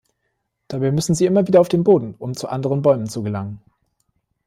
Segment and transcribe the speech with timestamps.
[0.67, 3.61] Dabei müssen sie immer wieder auf den Boden, um zu anderen Bäumen zu gelangen.